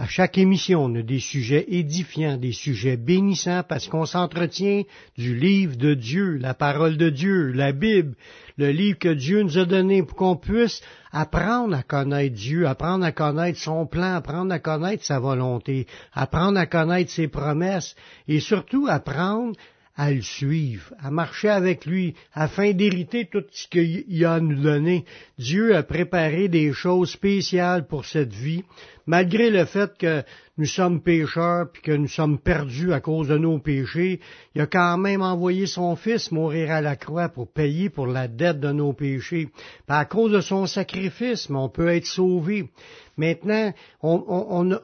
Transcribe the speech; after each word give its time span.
À 0.00 0.06
chaque 0.06 0.38
émission, 0.38 0.84
on 0.84 0.94
a 0.94 1.02
des 1.02 1.18
sujets 1.18 1.64
édifiants, 1.66 2.36
des 2.36 2.52
sujets 2.52 2.96
bénissants, 2.96 3.64
parce 3.68 3.88
qu'on 3.88 4.06
s'entretient 4.06 4.84
du 5.16 5.34
livre 5.34 5.76
de 5.76 5.94
Dieu, 5.94 6.36
la 6.36 6.54
parole 6.54 6.96
de 6.96 7.10
Dieu, 7.10 7.50
la 7.50 7.72
Bible, 7.72 8.14
le 8.58 8.70
livre 8.70 8.96
que 9.00 9.08
Dieu 9.08 9.42
nous 9.42 9.58
a 9.58 9.64
donné 9.64 10.04
pour 10.04 10.16
qu'on 10.16 10.36
puisse 10.36 10.82
apprendre 11.10 11.74
à 11.74 11.82
connaître 11.82 12.36
Dieu, 12.36 12.68
apprendre 12.68 13.04
à 13.04 13.10
connaître 13.10 13.58
son 13.58 13.86
plan, 13.86 14.14
apprendre 14.14 14.52
à 14.52 14.60
connaître 14.60 15.04
sa 15.04 15.18
volonté, 15.18 15.88
apprendre 16.12 16.60
à 16.60 16.66
connaître 16.66 17.10
ses 17.10 17.26
promesses, 17.26 17.96
et 18.28 18.38
surtout 18.38 18.86
apprendre 18.88 19.56
à 19.98 20.12
le 20.12 20.22
suivre, 20.22 20.94
à 21.00 21.10
marcher 21.10 21.48
avec 21.48 21.84
lui, 21.84 22.14
afin 22.32 22.72
d'hériter 22.72 23.26
tout 23.26 23.42
ce 23.50 23.66
qu'il 23.66 24.24
a 24.24 24.34
à 24.34 24.40
nous 24.40 24.62
donner. 24.62 25.04
Dieu 25.38 25.74
a 25.74 25.82
préparé 25.82 26.48
des 26.48 26.72
choses 26.72 27.10
spéciales 27.10 27.84
pour 27.88 28.04
cette 28.04 28.32
vie, 28.32 28.62
malgré 29.06 29.50
le 29.50 29.64
fait 29.64 29.98
que 29.98 30.22
nous 30.56 30.66
sommes 30.66 31.02
pécheurs 31.02 31.72
puis 31.72 31.82
que 31.82 31.90
nous 31.90 32.06
sommes 32.06 32.38
perdus 32.38 32.92
à 32.92 33.00
cause 33.00 33.26
de 33.26 33.38
nos 33.38 33.58
péchés. 33.58 34.20
Il 34.54 34.60
a 34.60 34.66
quand 34.66 34.98
même 34.98 35.20
envoyé 35.20 35.66
son 35.66 35.96
Fils 35.96 36.30
mourir 36.30 36.70
à 36.70 36.80
la 36.80 36.94
croix 36.94 37.28
pour 37.28 37.52
payer 37.52 37.90
pour 37.90 38.06
la 38.06 38.28
dette 38.28 38.60
de 38.60 38.70
nos 38.70 38.92
péchés. 38.92 39.48
à 39.88 40.04
cause 40.04 40.30
de 40.30 40.40
son 40.40 40.66
sacrifice, 40.66 41.50
on 41.50 41.68
peut 41.68 41.88
être 41.88 42.06
sauvé. 42.06 42.70
Maintenant, 43.16 43.74
on, 44.00 44.24
on, 44.28 44.78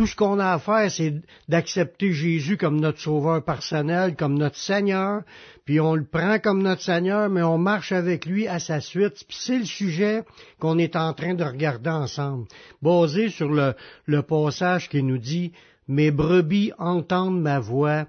tout 0.00 0.06
ce 0.06 0.16
qu'on 0.16 0.38
a 0.38 0.52
à 0.52 0.58
faire, 0.58 0.90
c'est 0.90 1.12
d'accepter 1.46 2.14
Jésus 2.14 2.56
comme 2.56 2.80
notre 2.80 3.00
sauveur 3.00 3.44
personnel, 3.44 4.16
comme 4.16 4.38
notre 4.38 4.56
Seigneur, 4.56 5.24
puis 5.66 5.78
on 5.78 5.94
le 5.94 6.06
prend 6.06 6.38
comme 6.38 6.62
notre 6.62 6.80
Seigneur, 6.80 7.28
mais 7.28 7.42
on 7.42 7.58
marche 7.58 7.92
avec 7.92 8.24
lui 8.24 8.48
à 8.48 8.60
sa 8.60 8.80
suite. 8.80 9.22
Puis 9.28 9.36
c'est 9.38 9.58
le 9.58 9.66
sujet 9.66 10.22
qu'on 10.58 10.78
est 10.78 10.96
en 10.96 11.12
train 11.12 11.34
de 11.34 11.44
regarder 11.44 11.90
ensemble, 11.90 12.46
basé 12.80 13.28
sur 13.28 13.50
le, 13.50 14.22
passage 14.22 14.88
qui 14.88 15.02
nous 15.02 15.18
dit 15.18 15.52
Mes 15.86 16.10
brebis 16.10 16.72
entendent 16.78 17.42
ma 17.42 17.60
voix, 17.60 18.06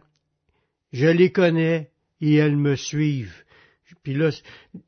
je 0.93 1.07
les 1.07 1.33
connais 1.33 1.91
et 2.21 2.35
elles 2.35 2.55
me 2.55 2.77
suivent. 2.77 3.43
Puis 4.01 4.13
là, 4.13 4.29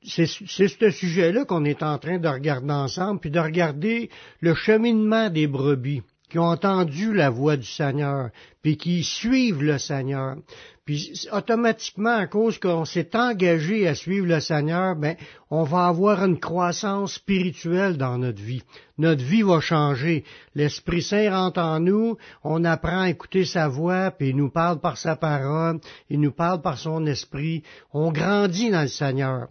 c'est 0.03 0.25
ce 0.25 0.89
sujet-là 0.89 1.43
qu'on 1.43 1.65
est 1.65 1.83
en 1.83 1.97
train 1.97 2.17
de 2.17 2.29
regarder 2.29 2.71
ensemble, 2.71 3.19
puis 3.19 3.29
de 3.29 3.41
regarder 3.41 4.09
le 4.39 4.55
cheminement 4.55 5.29
des 5.29 5.47
brebis 5.47 6.01
qui 6.33 6.39
ont 6.39 6.45
entendu 6.45 7.13
la 7.13 7.29
voix 7.29 7.57
du 7.57 7.67
Seigneur, 7.67 8.31
puis 8.63 8.75
qui 8.75 9.03
suivent 9.03 9.61
le 9.61 9.77
Seigneur. 9.77 10.37
Puis 10.83 11.27
automatiquement, 11.31 12.17
à 12.17 12.25
cause 12.25 12.57
qu'on 12.57 12.85
s'est 12.85 13.15
engagé 13.15 13.87
à 13.87 13.93
suivre 13.93 14.25
le 14.25 14.39
Seigneur, 14.39 14.95
ben, 14.95 15.15
on 15.51 15.61
va 15.63 15.85
avoir 15.85 16.25
une 16.25 16.39
croissance 16.39 17.13
spirituelle 17.13 17.97
dans 17.97 18.17
notre 18.17 18.41
vie. 18.41 18.63
Notre 18.97 19.23
vie 19.23 19.43
va 19.43 19.59
changer. 19.59 20.23
L'Esprit 20.55 21.03
Saint 21.03 21.29
rentre 21.29 21.59
en 21.59 21.79
nous, 21.79 22.17
on 22.43 22.65
apprend 22.65 23.01
à 23.01 23.09
écouter 23.11 23.45
sa 23.45 23.67
voix, 23.67 24.09
puis 24.09 24.29
il 24.29 24.35
nous 24.35 24.49
parle 24.49 24.79
par 24.79 24.97
sa 24.97 25.15
parole, 25.15 25.81
il 26.09 26.19
nous 26.19 26.33
parle 26.33 26.63
par 26.63 26.79
son 26.79 27.05
esprit. 27.05 27.61
On 27.93 28.11
grandit 28.11 28.71
dans 28.71 28.81
le 28.81 28.87
Seigneur. 28.87 29.49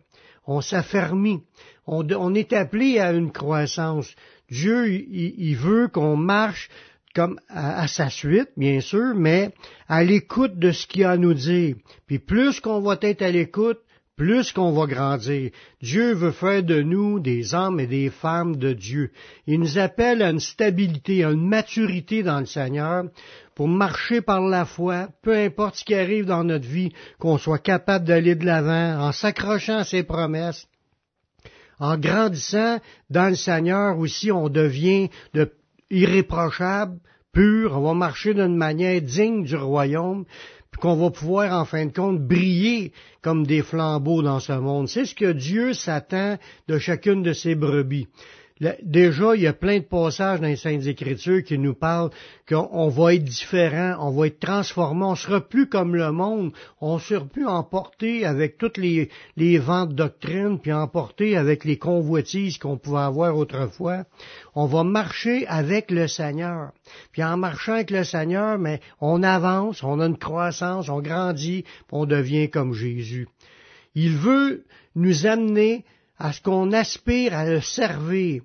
On 0.49 0.61
s'affermit. 0.61 1.45
On, 1.87 2.05
on 2.13 2.35
est 2.35 2.53
appelé 2.53 2.99
à 2.99 3.13
une 3.13 3.31
croissance. 3.31 4.13
Dieu, 4.53 4.87
il, 4.89 5.57
veut 5.57 5.89
qu'on 5.89 6.15
marche 6.15 6.69
comme 7.15 7.41
à, 7.49 7.89
sa 7.89 8.11
suite, 8.11 8.51
bien 8.59 8.81
sûr, 8.81 9.15
mais 9.15 9.51
à 9.89 10.05
l'écoute 10.05 10.59
de 10.59 10.73
ce 10.73 10.87
qu'il 10.87 11.05
a 11.05 11.13
à 11.13 11.17
nous 11.17 11.33
dire. 11.33 11.77
Puis 12.07 12.19
plus 12.19 12.61
qu'on 12.61 12.83
va 12.83 12.99
être 13.01 13.23
à 13.23 13.31
l'écoute, 13.31 13.79
plus 14.15 14.53
qu'on 14.53 14.73
va 14.73 14.87
grandir. 14.87 15.51
Dieu 15.81 16.13
veut 16.13 16.33
faire 16.33 16.63
de 16.63 16.83
nous 16.83 17.19
des 17.19 17.55
hommes 17.55 17.81
et 17.81 17.87
des 17.87 18.11
femmes 18.11 18.57
de 18.57 18.75
Dieu. 18.75 19.11
Il 19.47 19.61
nous 19.61 19.79
appelle 19.79 20.21
à 20.21 20.29
une 20.29 20.39
stabilité, 20.39 21.25
à 21.25 21.31
une 21.31 21.49
maturité 21.49 22.23
dans 22.23 22.41
le 22.41 22.47
Seigneur 22.47 23.05
pour 23.55 23.69
marcher 23.69 24.21
par 24.21 24.43
la 24.43 24.67
foi, 24.67 25.09
peu 25.23 25.35
importe 25.35 25.77
ce 25.77 25.85
qui 25.85 25.95
arrive 25.95 26.27
dans 26.27 26.45
notre 26.45 26.69
vie, 26.69 26.93
qu'on 27.19 27.39
soit 27.39 27.59
capable 27.59 28.05
d'aller 28.05 28.35
de 28.35 28.45
l'avant 28.45 29.01
en 29.01 29.13
s'accrochant 29.13 29.79
à 29.79 29.85
ses 29.85 30.03
promesses, 30.03 30.69
en 31.83 31.99
grandissant 31.99 32.79
dans 33.11 33.29
le 33.29 33.35
Seigneur 33.35 33.99
aussi, 33.99 34.31
on 34.31 34.49
devient 34.49 35.11
de 35.35 35.53
irréprochable, 35.91 36.99
pur, 37.33 37.73
on 37.77 37.81
va 37.81 37.93
marcher 37.93 38.35
d'une 38.35 38.57
manière 38.57 39.03
digne 39.03 39.43
du 39.43 39.57
royaume, 39.57 40.25
puis 40.71 40.81
qu'on 40.81 40.95
va 40.95 41.11
pouvoir 41.11 41.61
en 41.61 41.65
fin 41.65 41.85
de 41.87 41.93
compte 41.93 42.21
briller 42.21 42.93
comme 43.21 43.45
des 43.45 43.63
flambeaux 43.63 44.23
dans 44.23 44.39
ce 44.39 44.53
monde. 44.53 44.89
C'est 44.89 45.07
ce 45.07 45.17
que 45.17 45.33
Dieu 45.33 45.75
s'attend 45.75 46.39
de 46.69 46.79
chacune 46.79 47.25
de 47.25 47.33
ses 47.33 47.57
brebis. 47.57 48.07
Déjà, 48.83 49.35
il 49.35 49.43
y 49.43 49.49
a 49.49 49.53
plein 49.53 49.79
de 49.79 49.85
passages 49.85 50.41
dans 50.41 50.47
les 50.47 50.55
Saintes 50.55 50.87
Écritures 50.87 51.43
qui 51.43 51.59
nous 51.59 51.75
parlent 51.75 52.11
qu'on 52.49 52.89
va 52.89 53.15
être 53.15 53.25
différent, 53.25 53.97
on 53.99 54.13
va 54.13 54.29
être 54.29 54.39
transformé, 54.39 55.05
on 55.05 55.17
sera 55.17 55.41
plus 55.41 55.69
comme 55.69 55.97
le 55.97 56.13
monde, 56.13 56.53
on 56.81 57.01
sera 57.01 57.25
plus 57.25 57.47
emporté 57.47 58.25
avec 58.25 58.59
toutes 58.59 58.77
les, 58.77 59.09
vents 59.59 59.87
de 59.87 59.95
doctrine, 59.95 60.61
puis 60.61 60.73
emporté 60.73 61.37
avec 61.37 61.65
les 61.65 61.77
convoitises 61.77 62.59
qu'on 62.59 62.79
pouvait 62.79 63.01
avoir 63.01 63.37
autrefois. 63.37 64.05
On 64.55 64.67
va 64.67 64.85
marcher 64.85 65.45
avec 65.49 65.91
le 65.91 66.07
Seigneur. 66.07 66.71
Puis 67.11 67.25
en 67.25 67.37
marchant 67.37 67.75
avec 67.75 67.91
le 67.91 68.05
Seigneur, 68.05 68.59
mais 68.59 68.81
on 69.01 69.25
avance, 69.25 69.83
on 69.83 69.99
a 69.99 70.07
une 70.07 70.19
croissance, 70.19 70.89
on 70.89 71.01
grandit, 71.01 71.65
on 71.91 72.07
devient 72.07 72.49
comme 72.49 72.75
Jésus. 72.75 73.27
Il 73.97 74.17
veut 74.17 74.65
nous 74.95 75.27
amener 75.27 75.85
à 76.17 76.33
ce 76.33 76.41
qu'on 76.41 76.71
aspire 76.71 77.35
à 77.35 77.45
le 77.45 77.61
servir 77.61 78.43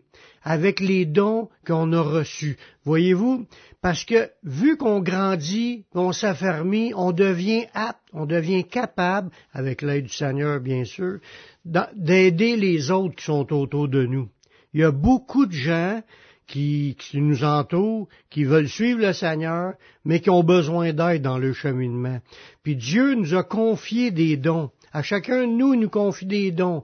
avec 0.50 0.80
les 0.80 1.06
dons 1.06 1.50
qu'on 1.68 1.91
a 1.91 2.00
reçus. 2.00 2.56
Voyez-vous? 2.85 3.46
Parce 3.81 4.06
que 4.06 4.30
vu 4.44 4.78
qu'on 4.78 5.02
grandit, 5.02 5.84
qu'on 5.91 6.13
s'affermit, 6.13 6.94
on 6.96 7.12
devient 7.12 7.66
apte, 7.74 8.00
on 8.13 8.25
devient 8.25 8.63
capable, 8.63 9.30
avec 9.52 9.81
l'aide 9.81 10.06
du 10.06 10.13
Seigneur 10.13 10.62
bien 10.62 10.86
sûr, 10.86 11.19
d'aider 11.66 12.56
les 12.56 12.91
autres 12.91 13.16
qui 13.18 13.25
sont 13.25 13.52
autour 13.52 13.90
de 13.90 14.06
nous. 14.06 14.30
Il 14.74 14.80
y 14.80 14.86
a 14.86 14.91
beaucoup 14.91 15.47
de 15.47 15.52
gens 15.52 16.02
qui, 16.47 16.96
qui, 16.97 17.19
nous 17.19 17.44
entourent, 17.44 18.07
qui 18.30 18.46
veulent 18.46 18.69
suivre 18.69 19.02
le 19.02 19.12
Seigneur, 19.12 19.74
mais 20.06 20.22
qui 20.22 20.30
ont 20.30 20.46
besoin 20.46 20.94
d'aide 20.94 21.24
dans 21.24 21.40
le 21.40 21.52
cheminement. 21.52 22.22
Puis 22.63 22.78
Dieu 22.78 23.16
nous 23.16 23.36
a 23.36 23.44
confié 23.44 24.12
des 24.12 24.38
dons. 24.38 24.72
À 24.97 25.03
chacun 25.03 25.41
de 25.41 25.52
nous, 25.52 25.75
nous 25.75 25.91
confie 25.91 26.25
des 26.25 26.50
dons. 26.50 26.84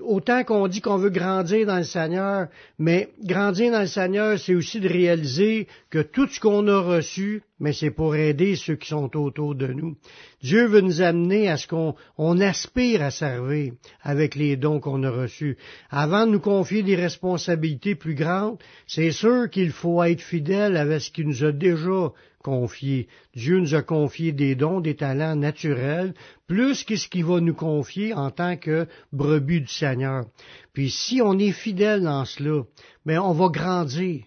Autant 0.00 0.44
qu'on 0.44 0.68
dit 0.68 0.80
qu'on 0.80 0.98
veut 0.98 1.10
grandir 1.10 1.66
dans 1.66 1.78
le 1.78 1.82
Seigneur, 1.82 2.46
mais 2.78 3.08
grandir 3.24 3.72
dans 3.72 3.80
le 3.80 3.88
Seigneur, 3.88 4.38
c'est 4.38 4.54
aussi 4.54 4.78
de 4.78 4.88
réaliser 4.88 5.66
que 5.90 5.98
tout 5.98 6.28
ce 6.28 6.38
qu'on 6.38 6.68
a 6.68 6.78
reçu, 6.78 7.42
mais 7.58 7.72
c'est 7.72 7.90
pour 7.90 8.14
aider 8.14 8.54
ceux 8.54 8.76
qui 8.76 8.90
sont 8.90 9.10
autour 9.16 9.56
de 9.56 9.66
nous. 9.66 9.96
Dieu 10.44 10.66
veut 10.66 10.82
nous 10.82 11.00
amener 11.00 11.48
à 11.48 11.56
ce 11.56 11.66
qu'on 11.66 11.94
on 12.18 12.38
aspire 12.38 13.00
à 13.00 13.10
servir 13.10 13.72
avec 14.02 14.34
les 14.34 14.58
dons 14.58 14.78
qu'on 14.78 15.02
a 15.02 15.10
reçus. 15.10 15.56
Avant 15.88 16.26
de 16.26 16.32
nous 16.32 16.38
confier 16.38 16.82
des 16.82 16.96
responsabilités 16.96 17.94
plus 17.94 18.14
grandes, 18.14 18.58
c'est 18.86 19.10
sûr 19.10 19.48
qu'il 19.48 19.72
faut 19.72 20.02
être 20.02 20.20
fidèle 20.20 20.76
avec 20.76 21.00
ce 21.00 21.10
qu'il 21.10 21.28
nous 21.28 21.44
a 21.44 21.52
déjà 21.52 22.12
confié. 22.42 23.08
Dieu 23.34 23.58
nous 23.58 23.74
a 23.74 23.80
confié 23.80 24.32
des 24.32 24.54
dons, 24.54 24.80
des 24.80 24.96
talents 24.96 25.34
naturels, 25.34 26.12
plus 26.46 26.84
que 26.84 26.96
ce 26.96 27.08
qu'il 27.08 27.24
va 27.24 27.40
nous 27.40 27.54
confier 27.54 28.12
en 28.12 28.30
tant 28.30 28.58
que 28.58 28.86
brebis 29.14 29.62
du 29.62 29.72
Seigneur. 29.72 30.26
Puis 30.74 30.90
si 30.90 31.22
on 31.22 31.38
est 31.38 31.52
fidèle 31.52 32.02
dans 32.02 32.26
cela, 32.26 32.64
mais 33.06 33.14
ben, 33.14 33.22
on 33.22 33.32
va 33.32 33.48
grandir, 33.48 34.24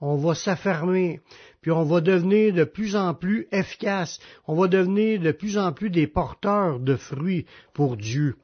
on 0.00 0.16
va 0.16 0.34
s'affermer, 0.34 1.20
puis 1.60 1.70
on 1.70 1.84
va 1.84 2.00
devenir 2.00 2.54
de 2.54 2.64
plus 2.64 2.96
en 2.96 3.14
plus 3.14 3.46
efficace, 3.52 4.18
on 4.46 4.54
va 4.54 4.68
devenir 4.68 5.20
de 5.20 5.32
plus 5.32 5.58
en 5.58 5.72
plus 5.72 5.90
des 5.90 6.06
porteurs 6.06 6.80
de 6.80 6.96
fruits 6.96 7.46
pour 7.74 7.96
Dieu. 7.96 8.36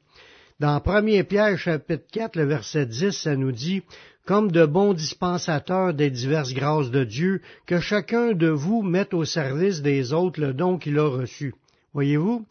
Dans 0.59 0.81
1 0.83 1.23
Pierre 1.23 1.57
chapitre 1.57 2.05
4, 2.11 2.35
le 2.35 2.45
verset 2.45 2.85
10, 2.85 3.11
ça 3.11 3.35
nous 3.35 3.51
dit, 3.51 3.83
comme 4.25 4.51
de 4.51 4.65
bons 4.65 4.93
dispensateurs 4.93 5.93
des 5.93 6.09
diverses 6.09 6.53
grâces 6.53 6.91
de 6.91 7.03
Dieu, 7.03 7.41
que 7.65 7.79
chacun 7.79 8.33
de 8.33 8.49
vous 8.49 8.81
mette 8.81 9.13
au 9.13 9.23
service 9.23 9.81
des 9.81 10.13
autres 10.13 10.41
le 10.41 10.53
don 10.53 10.77
qu'il 10.77 10.99
a 10.99 11.07
reçu. 11.07 11.53
Voyez-vous? 11.93 12.45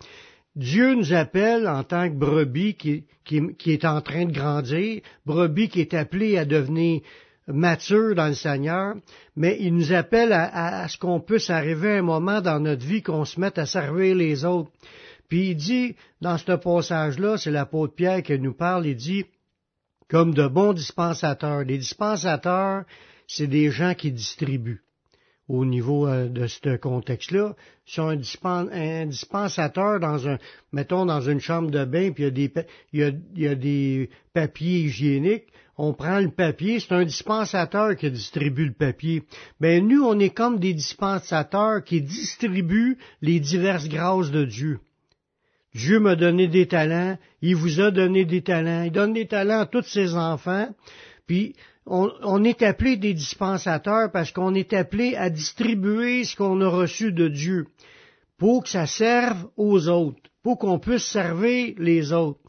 Dieu 0.56 0.94
nous 0.94 1.12
appelle 1.12 1.68
en 1.68 1.84
tant 1.84 2.08
que 2.08 2.14
brebis 2.14 2.76
qui, 2.76 3.04
qui, 3.24 3.70
est 3.70 3.84
en 3.84 4.00
train 4.00 4.24
de 4.24 4.32
grandir, 4.32 5.02
brebis 5.26 5.68
qui 5.68 5.82
est 5.82 5.92
appelé 5.92 6.38
à 6.38 6.46
devenir 6.46 7.02
matures 7.46 8.14
dans 8.14 8.28
le 8.28 8.34
Seigneur, 8.34 8.94
mais 9.36 9.56
il 9.60 9.74
nous 9.74 9.92
appelle 9.92 10.32
à, 10.32 10.86
ce 10.88 10.98
qu'on 10.98 11.20
puisse 11.20 11.50
arriver 11.50 11.92
à 11.92 11.98
un 11.98 12.02
moment 12.02 12.40
dans 12.40 12.60
notre 12.60 12.84
vie 12.84 13.02
qu'on 13.02 13.24
se 13.24 13.38
mette 13.38 13.58
à 13.58 13.66
servir 13.66 14.16
les 14.16 14.44
autres. 14.44 14.70
Puis 15.28 15.50
il 15.50 15.56
dit, 15.56 15.96
dans 16.20 16.38
ce 16.38 16.52
passage-là, 16.52 17.36
c'est 17.36 17.50
l'apôtre 17.50 17.94
Pierre 17.94 18.22
qui 18.22 18.38
nous 18.38 18.54
parle, 18.54 18.86
il 18.86 18.96
dit, 18.96 19.24
comme 20.08 20.34
de 20.34 20.46
bons 20.46 20.72
dispensateurs. 20.72 21.64
Les 21.64 21.78
dispensateurs, 21.78 22.84
c'est 23.26 23.48
des 23.48 23.70
gens 23.70 23.94
qui 23.94 24.12
distribuent 24.12 24.82
au 25.48 25.64
niveau 25.64 26.06
euh, 26.06 26.28
de 26.28 26.46
ce 26.46 26.76
contexte-là. 26.76 27.54
sont 27.84 28.08
un, 28.08 29.06
dispensateur 29.06 30.00
dans 30.00 30.28
un, 30.28 30.38
mettons 30.72 31.06
dans 31.06 31.20
une 31.20 31.40
chambre 31.40 31.70
de 31.70 31.84
bain, 31.84 32.10
puis 32.12 32.24
il 32.24 32.26
y 32.26 32.28
a 32.28 32.30
des, 32.30 32.52
il 32.92 33.42
y 33.42 33.46
a, 33.46 33.54
des 33.54 34.10
papiers 34.32 34.80
hygiéniques. 34.80 35.46
On 35.78 35.92
prend 35.92 36.20
le 36.20 36.30
papier, 36.30 36.80
c'est 36.80 36.94
un 36.94 37.04
dispensateur 37.04 37.96
qui 37.96 38.10
distribue 38.10 38.66
le 38.66 38.72
papier. 38.72 39.24
Mais 39.60 39.80
ben, 39.80 39.88
nous, 39.88 40.02
on 40.04 40.18
est 40.18 40.30
comme 40.30 40.58
des 40.58 40.72
dispensateurs 40.72 41.84
qui 41.84 42.00
distribuent 42.00 42.96
les 43.20 43.40
diverses 43.40 43.88
grâces 43.88 44.30
de 44.30 44.44
Dieu. 44.44 44.80
Dieu 45.74 46.00
m'a 46.00 46.16
donné 46.16 46.48
des 46.48 46.66
talents, 46.66 47.18
il 47.42 47.54
vous 47.54 47.80
a 47.80 47.90
donné 47.90 48.24
des 48.24 48.40
talents, 48.40 48.84
il 48.84 48.92
donne 48.92 49.12
des 49.12 49.26
talents 49.26 49.60
à 49.60 49.66
tous 49.66 49.82
ses 49.82 50.14
enfants, 50.14 50.74
puis 51.26 51.54
on, 51.86 52.44
est 52.44 52.62
appelé 52.62 52.96
des 52.96 53.14
dispensateurs 53.14 54.10
parce 54.10 54.32
qu'on 54.32 54.54
est 54.54 54.72
appelé 54.72 55.14
à 55.14 55.30
distribuer 55.30 56.24
ce 56.24 56.36
qu'on 56.36 56.60
a 56.60 56.68
reçu 56.68 57.12
de 57.12 57.28
Dieu 57.28 57.66
pour 58.38 58.64
que 58.64 58.68
ça 58.68 58.86
serve 58.86 59.48
aux 59.56 59.88
autres, 59.88 60.20
pour 60.42 60.58
qu'on 60.58 60.78
puisse 60.78 61.04
servir 61.04 61.74
les 61.78 62.12
autres. 62.12 62.40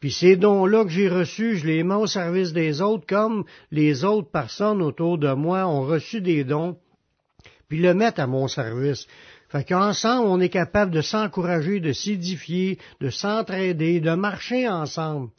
Puis 0.00 0.12
ces 0.12 0.36
dons-là 0.36 0.84
que 0.84 0.90
j'ai 0.90 1.08
reçus, 1.08 1.56
je 1.56 1.66
les 1.66 1.82
mets 1.82 1.94
au 1.94 2.06
service 2.06 2.52
des 2.52 2.82
autres 2.82 3.06
comme 3.06 3.44
les 3.70 4.04
autres 4.04 4.30
personnes 4.30 4.82
autour 4.82 5.18
de 5.18 5.32
moi 5.32 5.66
ont 5.66 5.82
reçu 5.82 6.20
des 6.20 6.44
dons, 6.44 6.76
puis 7.68 7.80
le 7.80 7.94
mettent 7.94 8.18
à 8.18 8.26
mon 8.26 8.46
service. 8.48 9.06
Fait 9.48 9.64
qu'ensemble, 9.64 10.26
on 10.26 10.40
est 10.40 10.48
capable 10.48 10.90
de 10.90 11.00
s'encourager, 11.00 11.80
de 11.80 11.92
s'édifier, 11.92 12.78
de 13.00 13.10
s'entraider, 13.10 14.00
de 14.00 14.14
marcher 14.14 14.68
ensemble. 14.68 15.30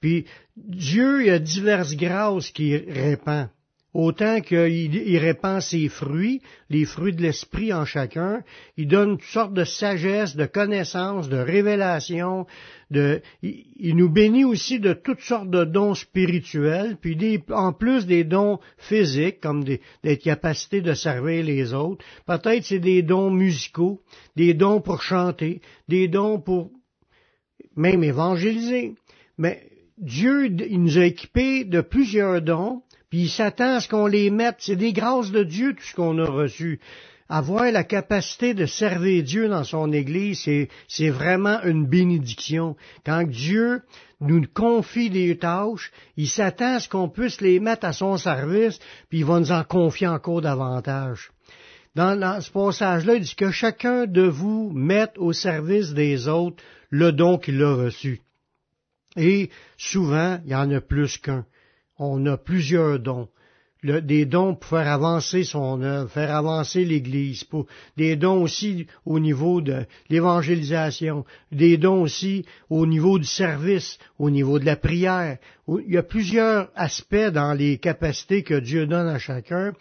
Puis 0.00 0.26
Dieu, 0.66 1.24
il 1.24 1.30
a 1.30 1.38
diverses 1.38 1.94
grâces 1.94 2.50
qu'il 2.50 2.84
répand. 2.90 3.48
Autant 3.94 4.42
qu'il 4.42 5.18
répand 5.18 5.62
ses 5.62 5.88
fruits, 5.88 6.42
les 6.68 6.84
fruits 6.84 7.14
de 7.14 7.22
l'esprit 7.22 7.72
en 7.72 7.86
chacun, 7.86 8.44
il 8.76 8.86
donne 8.86 9.16
toutes 9.16 9.26
sortes 9.26 9.54
de 9.54 9.64
sagesse, 9.64 10.36
de 10.36 10.44
connaissance, 10.44 11.30
de 11.30 11.38
révélation, 11.38 12.46
de, 12.90 13.22
il, 13.42 13.96
nous 13.96 14.10
bénit 14.10 14.44
aussi 14.44 14.78
de 14.78 14.92
toutes 14.92 15.22
sortes 15.22 15.48
de 15.48 15.64
dons 15.64 15.94
spirituels, 15.94 16.98
puis 17.00 17.42
en 17.50 17.72
plus 17.72 18.06
des 18.06 18.24
dons 18.24 18.60
physiques, 18.76 19.40
comme 19.40 19.64
des, 19.64 19.80
des 20.04 20.18
capacités 20.18 20.82
de 20.82 20.92
servir 20.92 21.42
les 21.42 21.72
autres. 21.72 22.04
Peut-être 22.26 22.64
c'est 22.64 22.80
des 22.80 23.02
dons 23.02 23.30
musicaux, 23.30 24.02
des 24.36 24.52
dons 24.52 24.82
pour 24.82 25.00
chanter, 25.00 25.62
des 25.88 26.08
dons 26.08 26.38
pour 26.38 26.70
même 27.74 28.04
évangéliser. 28.04 28.94
Mais 29.38 29.62
Dieu, 30.00 30.48
nous 30.48 30.98
a 30.98 31.04
équipés 31.04 31.64
de 31.64 31.80
plusieurs 31.80 32.40
dons, 32.40 32.82
puis 33.10 33.22
il 33.22 33.28
s'attend 33.28 33.76
à 33.76 33.80
ce 33.80 33.88
qu'on 33.88 34.06
les 34.06 34.30
mette. 34.30 34.56
C'est 34.58 34.76
des 34.76 34.92
grâces 34.92 35.30
de 35.30 35.42
Dieu 35.42 35.74
tout 35.74 35.82
ce 35.82 35.94
qu'on 35.94 36.18
a 36.18 36.26
reçu. 36.26 36.80
Avoir 37.28 37.70
la 37.70 37.84
capacité 37.84 38.54
de 38.54 38.64
servir 38.64 39.22
Dieu 39.22 39.48
dans 39.48 39.64
son 39.64 39.92
Église, 39.92 40.48
c'est 40.88 41.10
vraiment 41.10 41.60
une 41.62 41.86
bénédiction. 41.86 42.76
Quand 43.04 43.24
Dieu 43.24 43.82
nous 44.20 44.44
confie 44.54 45.10
des 45.10 45.36
tâches, 45.36 45.92
il 46.16 46.28
s'attend 46.28 46.76
à 46.76 46.80
ce 46.80 46.88
qu'on 46.88 47.08
puisse 47.08 47.40
les 47.40 47.60
mettre 47.60 47.86
à 47.86 47.92
son 47.92 48.16
service, 48.16 48.78
puis 49.10 49.18
il 49.18 49.24
va 49.24 49.40
nous 49.40 49.52
en 49.52 49.64
confier 49.64 50.06
encore 50.06 50.40
davantage. 50.40 51.30
Dans, 51.94 52.18
dans 52.18 52.40
ce 52.40 52.50
passage-là, 52.50 53.16
il 53.16 53.22
dit 53.22 53.34
que 53.34 53.50
chacun 53.50 54.06
de 54.06 54.22
vous 54.22 54.70
mette 54.72 55.18
au 55.18 55.32
service 55.32 55.92
des 55.92 56.28
autres 56.28 56.62
le 56.90 57.12
don 57.12 57.36
qu'il 57.38 57.62
a 57.62 57.74
reçu. 57.74 58.22
Et 59.16 59.50
souvent, 59.76 60.40
il 60.44 60.50
y 60.50 60.54
en 60.54 60.70
a 60.70 60.80
plus 60.80 61.18
qu'un. 61.18 61.44
On 61.98 62.24
a 62.26 62.36
plusieurs 62.36 63.00
dons. 63.00 63.28
des 63.82 64.26
dons 64.26 64.54
pour 64.54 64.70
faire 64.70 64.88
avancer 64.88 65.44
son 65.44 65.82
œuvre, 65.82 66.10
faire 66.10 66.34
avancer 66.34 66.84
l'Église, 66.84 67.44
des 67.96 68.16
dons 68.16 68.42
aussi 68.42 68.86
au 69.04 69.20
niveau 69.20 69.60
de 69.60 69.86
l'évangélisation, 70.08 71.24
des 71.52 71.76
dons 71.76 72.02
aussi 72.02 72.44
au 72.70 72.86
niveau 72.86 73.18
du 73.18 73.26
service, 73.26 73.98
au 74.18 74.30
niveau 74.30 74.58
de 74.58 74.66
la 74.66 74.76
prière. 74.76 75.38
Il 75.68 75.92
y 75.92 75.96
a 75.96 76.02
plusieurs 76.02 76.70
aspects 76.74 77.30
dans 77.32 77.52
les 77.52 77.78
capacités 77.78 78.42
que 78.42 78.58
Dieu 78.58 78.86
donne 78.86 79.08
à 79.08 79.18
chacun, 79.18 79.72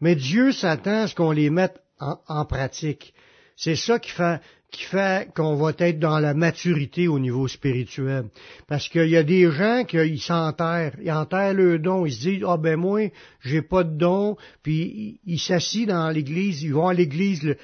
mais 0.00 0.16
Dieu 0.16 0.52
s'attend 0.52 1.02
à 1.02 1.06
ce 1.08 1.14
qu'on 1.14 1.30
les 1.30 1.50
mette 1.50 1.80
en 2.00 2.44
pratique. 2.44 3.14
C'est 3.56 3.76
ça 3.76 4.00
qui 4.00 4.10
fait, 4.10 4.40
qui 4.74 4.84
fait 4.84 5.32
qu'on 5.34 5.54
va 5.54 5.72
être 5.78 5.98
dans 5.98 6.18
la 6.18 6.34
maturité 6.34 7.06
au 7.06 7.18
niveau 7.18 7.46
spirituel. 7.46 8.24
Parce 8.66 8.88
qu'il 8.88 9.08
y 9.08 9.16
a 9.16 9.22
des 9.22 9.50
gens 9.50 9.84
qui 9.84 10.18
s'enterrent, 10.18 10.96
ils 11.00 11.12
enterrent 11.12 11.54
le 11.54 11.78
don, 11.78 12.04
ils 12.04 12.12
se 12.12 12.20
disent, 12.20 12.44
ah 12.46 12.56
ben 12.56 12.76
moi, 12.76 13.10
j'ai 13.40 13.62
pas 13.62 13.84
de 13.84 13.96
don, 13.96 14.36
puis 14.62 15.20
ils 15.24 15.38
s'assient 15.38 15.86
dans 15.86 16.10
l'église, 16.10 16.62
ils 16.62 16.74
vont 16.74 16.88
à 16.88 16.94
l'église, 16.94 17.56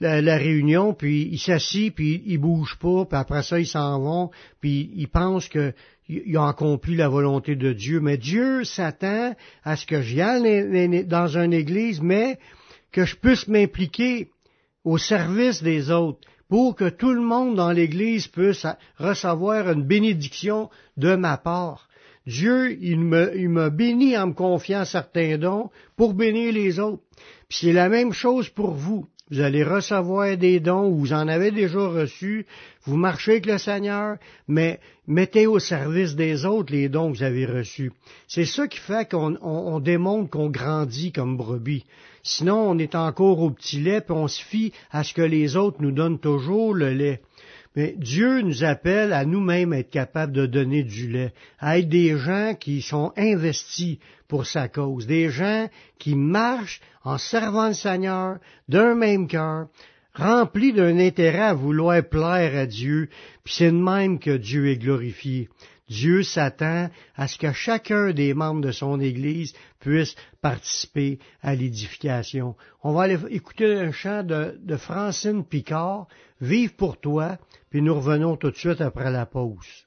la, 0.00 0.36
réunion, 0.36 0.92
puis 0.92 1.28
ils 1.32 1.38
s'assient, 1.38 1.90
puis 1.90 2.22
ils 2.26 2.38
bougent 2.38 2.78
pas, 2.78 3.04
puis 3.06 3.18
après 3.18 3.42
ça, 3.42 3.58
ils 3.58 3.66
s'en 3.66 3.98
vont, 4.00 4.30
puis 4.60 4.92
ils 4.94 5.08
pensent 5.08 5.48
qu'ils 5.48 6.38
ont 6.38 6.44
accompli 6.46 6.96
la 6.96 7.08
volonté 7.08 7.56
de 7.56 7.72
Dieu. 7.72 8.00
Mais 8.00 8.18
Dieu 8.18 8.64
s'attend 8.64 9.34
à 9.64 9.76
ce 9.76 9.86
que 9.86 10.02
j'y 10.02 10.20
aille 10.20 11.06
dans 11.06 11.36
une 11.36 11.52
église, 11.52 12.00
mais 12.00 12.38
que 12.92 13.04
je 13.04 13.16
puisse 13.16 13.48
m'impliquer 13.48 14.30
au 14.88 14.96
service 14.96 15.62
des 15.62 15.90
autres 15.90 16.20
pour 16.48 16.74
que 16.74 16.88
tout 16.88 17.12
le 17.12 17.20
monde 17.20 17.56
dans 17.56 17.72
l'Église 17.72 18.26
puisse 18.26 18.66
recevoir 18.96 19.70
une 19.70 19.82
bénédiction 19.82 20.70
de 20.96 21.14
ma 21.14 21.36
part. 21.36 21.88
Dieu, 22.26 22.78
il 22.82 23.00
me, 23.00 23.68
bénit 23.68 24.16
en 24.16 24.28
me 24.28 24.32
confiant 24.32 24.86
certains 24.86 25.36
dons 25.36 25.68
pour 25.96 26.14
bénir 26.14 26.54
les 26.54 26.78
autres. 26.78 27.02
Puis 27.48 27.58
c'est 27.60 27.72
la 27.72 27.90
même 27.90 28.12
chose 28.12 28.48
pour 28.48 28.72
vous. 28.72 29.06
Vous 29.30 29.40
allez 29.40 29.62
recevoir 29.62 30.36
des 30.38 30.58
dons, 30.58 30.90
vous 30.90 31.12
en 31.12 31.28
avez 31.28 31.50
déjà 31.50 31.86
reçus, 31.86 32.46
vous 32.84 32.96
marchez 32.96 33.32
avec 33.32 33.46
le 33.46 33.58
Seigneur, 33.58 34.16
mais 34.46 34.80
mettez 35.06 35.46
au 35.46 35.58
service 35.58 36.16
des 36.16 36.46
autres 36.46 36.72
les 36.72 36.88
dons 36.88 37.12
que 37.12 37.18
vous 37.18 37.22
avez 37.22 37.44
reçus. 37.44 37.92
C'est 38.26 38.46
ça 38.46 38.66
qui 38.66 38.78
fait 38.78 39.10
qu'on 39.10 39.80
démontre 39.80 40.30
qu'on 40.30 40.48
grandit 40.48 41.12
comme 41.12 41.36
brebis. 41.36 41.84
Sinon, 42.22 42.70
on 42.70 42.78
est 42.78 42.94
encore 42.94 43.40
au 43.40 43.50
petit 43.50 43.80
lait, 43.80 44.00
puis 44.00 44.16
on 44.16 44.28
se 44.28 44.42
fie 44.42 44.72
à 44.90 45.04
ce 45.04 45.12
que 45.12 45.22
les 45.22 45.56
autres 45.56 45.78
nous 45.80 45.92
donnent 45.92 46.18
toujours 46.18 46.72
le 46.72 46.90
lait. 46.94 47.20
Mais 47.78 47.94
Dieu 47.96 48.40
nous 48.40 48.64
appelle 48.64 49.12
à 49.12 49.24
nous-mêmes 49.24 49.72
être 49.72 49.90
capables 49.90 50.32
de 50.32 50.46
donner 50.46 50.82
du 50.82 51.06
lait, 51.06 51.32
à 51.60 51.78
être 51.78 51.88
des 51.88 52.18
gens 52.18 52.56
qui 52.58 52.82
sont 52.82 53.12
investis 53.16 53.98
pour 54.26 54.46
sa 54.46 54.66
cause, 54.66 55.06
des 55.06 55.30
gens 55.30 55.68
qui 55.96 56.16
marchent 56.16 56.80
en 57.04 57.18
servant 57.18 57.68
le 57.68 57.74
Seigneur 57.74 58.38
d'un 58.68 58.96
même 58.96 59.28
cœur, 59.28 59.68
remplis 60.12 60.72
d'un 60.72 60.98
intérêt 60.98 61.38
à 61.38 61.54
vouloir 61.54 62.02
plaire 62.02 62.58
à 62.58 62.66
Dieu, 62.66 63.10
puis 63.44 63.54
c'est 63.56 63.70
de 63.70 63.76
même 63.76 64.18
que 64.18 64.36
Dieu 64.36 64.66
est 64.66 64.78
glorifié. 64.78 65.48
Dieu 65.88 66.22
s'attend 66.22 66.90
à 67.16 67.28
ce 67.28 67.38
que 67.38 67.52
chacun 67.52 68.12
des 68.12 68.34
membres 68.34 68.60
de 68.60 68.72
son 68.72 69.00
Église 69.00 69.54
puisse 69.80 70.14
participer 70.40 71.18
à 71.42 71.54
l'édification. 71.54 72.56
On 72.82 72.92
va 72.92 73.04
aller 73.04 73.18
écouter 73.30 73.74
un 73.74 73.92
chant 73.92 74.22
de, 74.22 74.58
de 74.60 74.76
Francine 74.76 75.44
Picard, 75.44 76.06
Vive 76.40 76.76
pour 76.76 77.00
toi, 77.00 77.38
puis 77.70 77.82
nous 77.82 77.94
revenons 77.94 78.36
tout 78.36 78.50
de 78.50 78.56
suite 78.56 78.80
après 78.80 79.10
la 79.10 79.26
pause. 79.26 79.86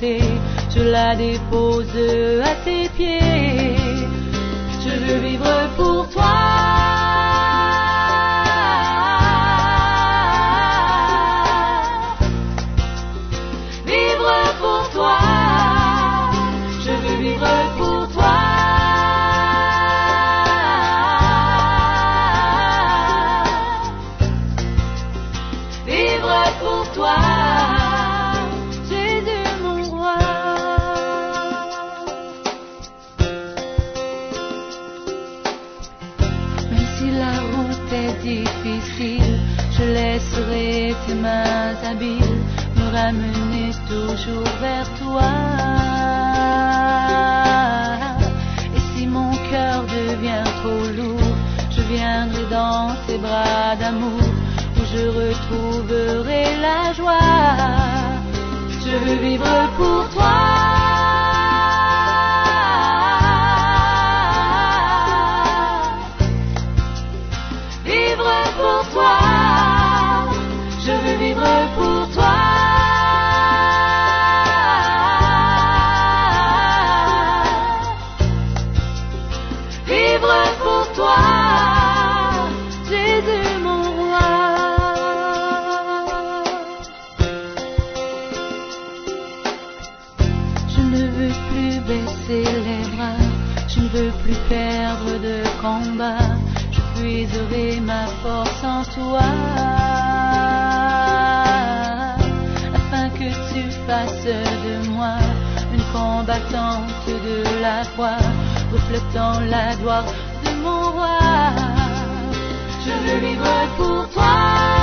Je 0.00 0.82
la 0.82 1.14
dépose 1.16 1.96
à 2.42 2.54
tes 2.64 2.88
pieds. 2.90 3.76
Je 4.82 4.90
veux 4.90 5.18
vivre 5.20 5.70
pour 5.76 6.08
toi. 6.10 6.59
Vivre 59.20 59.70
pour 59.76 59.89
Afin 102.74 103.08
que 103.10 103.28
tu 103.52 103.62
fasses 103.86 104.24
de 104.24 104.88
moi 104.90 105.16
une 105.72 105.84
combattante 105.92 107.06
de 107.06 107.62
la 107.62 107.84
foi, 107.84 108.16
reflétant 108.72 109.40
la 109.40 109.74
gloire 109.76 110.04
de 110.44 110.50
mon 110.62 110.90
roi. 110.92 111.20
Je 112.84 112.92
veux 113.04 113.20
vivre 113.20 113.52
pour 113.76 114.08
toi. 114.10 114.79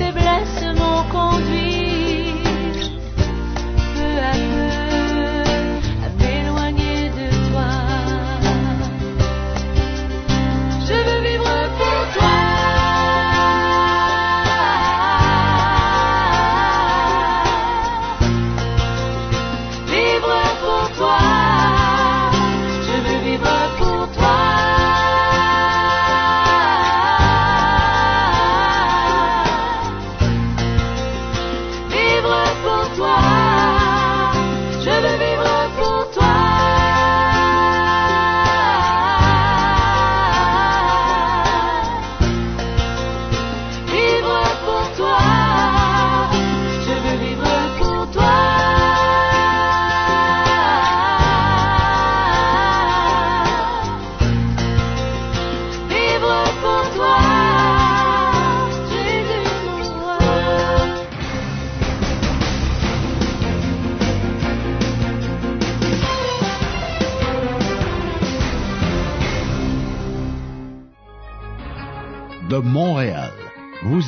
Mes 0.00 0.12
faiblesses 0.14 0.39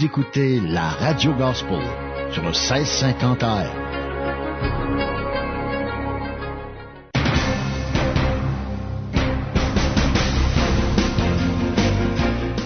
vous 0.02 0.06
écoutez 0.06 0.58
la 0.58 0.88
Radio 0.88 1.32
Gospel 1.34 1.78
sur 2.32 2.42
le 2.42 2.48
1650 2.48 3.42
AM. 3.44 3.66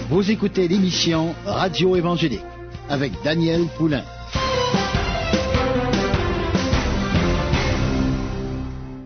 Vous 0.09 0.31
écoutez 0.31 0.67
l'émission 0.67 1.35
Radio 1.45 1.95
Évangélique 1.95 2.41
avec 2.89 3.11
Daniel 3.23 3.67
Poulain. 3.77 4.03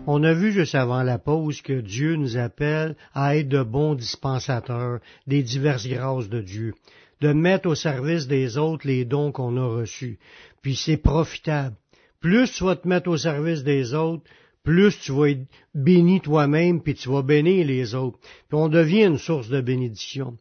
On 0.06 0.22
a 0.24 0.32
vu 0.32 0.52
juste 0.52 0.74
avant 0.74 1.02
la 1.02 1.18
pause 1.18 1.60
que 1.60 1.80
Dieu 1.80 2.16
nous 2.16 2.38
appelle 2.38 2.96
à 3.14 3.36
être 3.36 3.48
de 3.48 3.62
bons 3.62 3.94
dispensateurs 3.94 5.00
des 5.26 5.42
diverses 5.42 5.86
grâces 5.86 6.30
de 6.30 6.40
Dieu, 6.40 6.74
de 7.22 7.32
mettre 7.32 7.68
au 7.68 7.74
service 7.74 8.26
des 8.26 8.58
autres 8.58 8.86
les 8.86 9.04
dons 9.04 9.32
qu'on 9.32 9.56
a 9.56 9.66
reçus. 9.66 10.18
Puis 10.60 10.76
c'est 10.76 10.96
profitable. 10.96 11.76
Plus 12.20 12.52
tu 12.52 12.64
vas 12.64 12.76
te 12.76 12.86
mettre 12.86 13.08
au 13.08 13.16
service 13.16 13.64
des 13.64 13.94
autres, 13.94 14.24
plus 14.62 14.96
tu 15.00 15.12
vas 15.12 15.30
être 15.30 15.46
béni 15.74 16.20
toi-même, 16.20 16.82
puis 16.82 16.94
tu 16.94 17.08
vas 17.08 17.22
bénir 17.22 17.66
les 17.66 17.94
autres. 17.94 18.18
Puis 18.48 18.58
on 18.58 18.68
devient 18.68 19.04
une 19.04 19.18
source 19.18 19.48
de 19.48 19.60
bénédiction. 19.60 20.36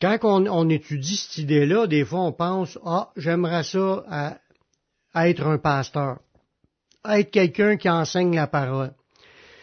Quand 0.00 0.18
on, 0.24 0.68
étudie 0.68 1.16
cette 1.16 1.38
idée-là, 1.38 1.86
des 1.86 2.04
fois 2.04 2.20
on 2.20 2.32
pense, 2.32 2.78
ah, 2.84 3.10
j'aimerais 3.16 3.64
ça 3.64 4.04
à- 4.08 4.38
à 5.14 5.28
être 5.28 5.46
un 5.46 5.58
pasteur 5.58 6.18
être 7.14 7.30
quelqu'un 7.30 7.76
qui 7.76 7.88
enseigne 7.88 8.34
la 8.34 8.46
parole. 8.46 8.92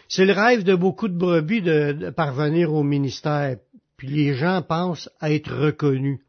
C'est 0.08 0.26
le 0.26 0.34
rêve 0.34 0.64
de 0.64 0.76
beaucoup 0.76 1.08
de 1.08 1.18
brebis 1.18 1.62
de, 1.62 1.92
de 1.94 2.10
parvenir 2.10 2.74
au 2.74 2.84
ministère, 2.84 3.58
puis 3.98 4.08
les 4.08 4.34
gens 4.34 4.62
pensent 4.62 5.10
être 5.22 5.52
reconnus. 5.54 6.20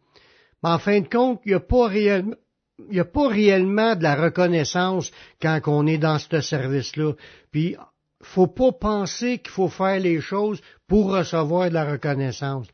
Mais 0.65 0.71
en 0.71 0.79
fin 0.79 1.01
de 1.01 1.09
compte, 1.09 1.43
il 1.45 1.51
n'y 1.51 1.55
a 2.99 3.05
pas 3.05 3.29
réellement 3.29 3.97
de 3.97 4.03
la 4.03 4.15
reconnaissance 4.15 5.11
quand 5.43 5.61
on 5.67 5.87
est 5.87 5.99
dans 5.99 6.19
ce 6.19 6.41
service-là. 6.41 7.13
Puis, 7.53 7.77
faut 8.23 8.47
pas 8.47 8.73
penser 8.73 9.41
qu'il 9.41 9.51
faut 9.51 9.69
faire 9.69 10.01
les 10.01 10.23
choses 10.23 10.63
pour 10.89 11.13
recevoir 11.13 11.69
de 11.69 11.75
la 11.75 11.85
reconnaissance. 11.85 12.67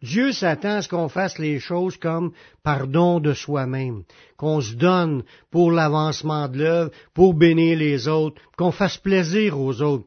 Dieu 0.00 0.32
s'attend 0.32 0.76
à 0.76 0.82
ce 0.82 0.88
qu'on 0.88 1.10
fasse 1.10 1.38
les 1.38 1.58
choses 1.60 1.98
comme 1.98 2.32
pardon 2.62 3.20
de 3.20 3.34
soi-même, 3.34 4.04
qu'on 4.38 4.62
se 4.62 4.74
donne 4.74 5.22
pour 5.50 5.70
l'avancement 5.70 6.48
de 6.48 6.58
l'œuvre, 6.58 6.90
pour 7.12 7.34
bénir 7.34 7.76
les 7.76 8.08
autres, 8.08 8.40
qu'on 8.56 8.72
fasse 8.72 8.96
plaisir 8.96 9.60
aux 9.60 9.82
autres. 9.82 10.06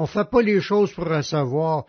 On 0.00 0.04
ne 0.04 0.08
fait 0.08 0.30
pas 0.30 0.40
les 0.40 0.62
choses 0.62 0.94
pour 0.94 1.04
recevoir. 1.04 1.84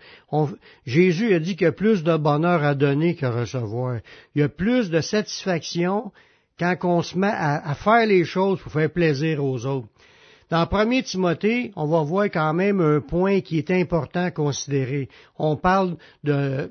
Jésus 0.86 1.34
a 1.34 1.40
dit 1.40 1.56
qu'il 1.56 1.64
y 1.64 1.70
a 1.70 1.72
plus 1.72 2.04
de 2.04 2.18
bonheur 2.18 2.62
à 2.62 2.76
donner 2.76 3.16
qu'à 3.16 3.32
recevoir. 3.32 4.02
Il 4.36 4.42
y 4.42 4.44
a 4.44 4.50
plus 4.50 4.90
de 4.90 5.00
satisfaction 5.00 6.12
quand 6.60 6.76
on 6.84 7.02
se 7.04 7.18
met 7.18 7.32
à, 7.32 7.74
faire 7.74 8.06
les 8.06 8.26
choses 8.26 8.60
pour 8.60 8.70
faire 8.70 8.92
plaisir 8.92 9.42
aux 9.42 9.66
autres. 9.66 9.88
Dans 10.50 10.68
1 10.70 11.02
Timothée, 11.04 11.72
on 11.78 11.88
va 11.88 12.04
voir 12.04 12.26
quand 12.26 12.54
même 12.54 12.82
un 12.82 13.00
point 13.00 13.40
qui 13.40 13.58
est 13.58 13.72
important 13.72 14.26
à 14.26 14.32
considérer. 14.32 15.08
On 15.40 15.56
parle 15.56 15.96
de, 16.26 16.70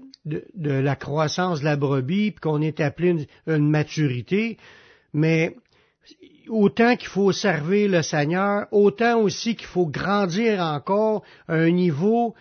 la 0.55 0.95
croissance 0.95 1.61
de 1.61 1.65
la 1.65 1.77
brebis, 1.77 2.33
puis 2.33 2.41
qu'on 2.41 2.61
est 2.61 2.81
appelé 2.81 3.27
une, 3.47 3.71
maturité, 3.71 4.59
mais 5.15 5.57
autant 6.51 6.97
qu'il 6.97 7.09
faut 7.09 7.33
servir 7.33 7.91
le 7.91 8.03
Seigneur, 8.03 8.67
autant 8.73 9.21
aussi 9.21 9.57
qu'il 9.57 9.67
faut 9.67 9.87
grandir 9.87 10.61
encore 10.61 11.23
à 11.49 11.55
un 11.55 11.71
niveau 11.71 12.35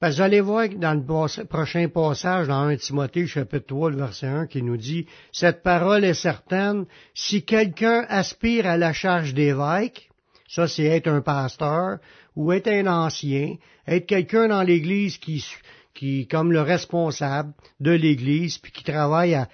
parce 0.00 0.14
que 0.14 0.16
vous 0.16 0.22
allez 0.22 0.40
voir 0.40 0.66
dans 0.70 0.94
le 0.94 1.44
prochain 1.44 1.86
passage, 1.88 2.48
dans 2.48 2.62
1 2.62 2.76
Timothée, 2.76 3.26
chapitre 3.26 3.66
3, 3.66 3.90
le 3.90 3.96
verset 3.98 4.28
1, 4.28 4.46
qui 4.46 4.62
nous 4.62 4.78
dit, 4.78 5.04
Cette 5.30 5.62
parole 5.62 6.04
est 6.04 6.14
certaine, 6.14 6.86
si 7.12 7.44
quelqu'un 7.44 8.06
aspire 8.08 8.66
à 8.66 8.78
la 8.78 8.94
charge 8.94 9.34
d'évêque, 9.34 10.08
ça, 10.48 10.66
c'est 10.66 10.84
être 10.84 11.08
un 11.08 11.20
pasteur 11.20 11.98
ou 12.34 12.50
être 12.50 12.68
un 12.68 12.86
ancien, 12.86 13.56
être 13.86 14.06
quelqu'un 14.06 14.48
dans 14.48 14.62
l'Église 14.62 15.18
qui, 15.18 15.44
qui, 15.92 16.26
comme 16.26 16.50
le 16.50 16.62
responsable 16.62 17.52
de 17.78 17.90
l'Église, 17.90 18.56
puis 18.56 18.72
qui 18.72 18.84
travaille 18.84 19.34
à 19.34 19.50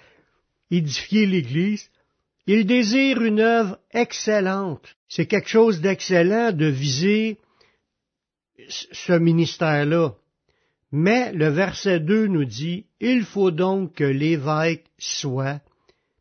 édifier 0.71 1.25
l'Église. 1.25 1.89
Il 2.47 2.65
désire 2.65 3.21
une 3.21 3.39
œuvre 3.39 3.77
excellente. 3.91 4.95
C'est 5.09 5.27
quelque 5.27 5.49
chose 5.49 5.81
d'excellent 5.81 6.51
de 6.51 6.65
viser 6.65 7.37
ce 8.69 9.13
ministère-là. 9.13 10.15
Mais 10.91 11.31
le 11.33 11.49
verset 11.49 11.99
2 11.99 12.27
nous 12.27 12.45
dit, 12.45 12.85
il 12.99 13.23
faut 13.23 13.51
donc 13.51 13.95
que 13.95 14.03
l'évêque 14.03 14.85
soit 14.97 15.61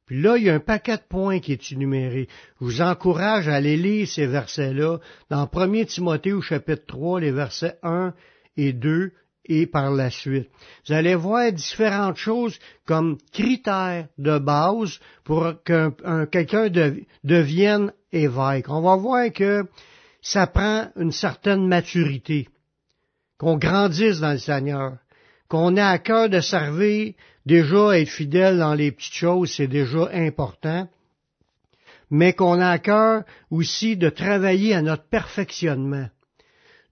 puis 0.06 0.22
là, 0.22 0.36
il 0.36 0.44
y 0.44 0.50
a 0.50 0.54
un 0.54 0.60
paquet 0.60 0.96
de 0.96 1.02
points 1.02 1.40
qui 1.40 1.52
est 1.52 1.72
énuméré. 1.72 2.28
Je 2.60 2.64
vous 2.64 2.80
encourage 2.80 3.48
à 3.48 3.56
aller 3.56 3.76
lire 3.76 4.06
ces 4.06 4.26
versets-là 4.26 4.98
dans 5.30 5.50
1 5.52 5.84
Timothée 5.84 6.32
au 6.32 6.40
chapitre 6.40 6.84
3, 6.86 7.20
les 7.20 7.32
versets 7.32 7.76
1 7.82 8.14
et 8.56 8.72
2 8.72 9.12
et 9.48 9.66
par 9.66 9.90
la 9.90 10.10
suite. 10.10 10.48
Vous 10.86 10.94
allez 10.94 11.14
voir 11.14 11.52
différentes 11.52 12.16
choses 12.16 12.58
comme 12.84 13.18
critères 13.32 14.08
de 14.18 14.38
base 14.38 14.98
pour 15.24 15.54
qu'un 15.64 15.92
quelqu'un 16.26 16.68
devienne 17.24 17.92
évêque. 18.12 18.68
On 18.68 18.80
va 18.80 18.96
voir 18.96 19.32
que 19.32 19.64
ça 20.22 20.46
prend 20.46 20.88
une 20.96 21.12
certaine 21.12 21.66
maturité, 21.66 22.48
qu'on 23.38 23.56
grandisse 23.56 24.20
dans 24.20 24.32
le 24.32 24.38
Seigneur, 24.38 24.98
qu'on 25.48 25.76
ait 25.76 25.80
à 25.80 25.98
cœur 25.98 26.28
de 26.28 26.40
servir 26.40 27.12
Déjà, 27.46 27.96
être 27.96 28.08
fidèle 28.08 28.58
dans 28.58 28.74
les 28.74 28.90
petites 28.90 29.14
choses, 29.14 29.52
c'est 29.52 29.68
déjà 29.68 30.10
important, 30.12 30.88
mais 32.10 32.32
qu'on 32.32 32.60
a 32.60 32.70
à 32.70 32.78
cœur 32.80 33.22
aussi 33.52 33.96
de 33.96 34.08
travailler 34.10 34.74
à 34.74 34.82
notre 34.82 35.04
perfectionnement. 35.04 36.08